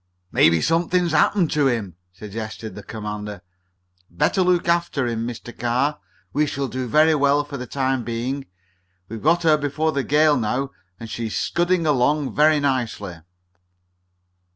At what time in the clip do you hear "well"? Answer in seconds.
7.13-7.43